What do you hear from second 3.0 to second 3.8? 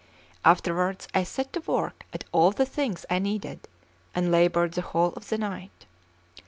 I needed,